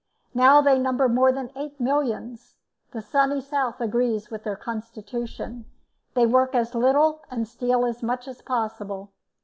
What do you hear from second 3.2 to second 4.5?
South agrees with